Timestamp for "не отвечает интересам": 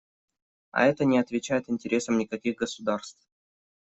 1.05-2.17